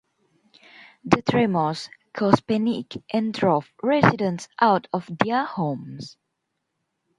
The 1.03 1.21
tremors 1.21 1.87
caused 2.11 2.47
panic 2.47 2.97
and 3.13 3.31
drove 3.31 3.71
residents 3.83 4.49
out 4.59 4.87
of 4.91 5.07
their 5.19 5.45
homes. 5.45 6.17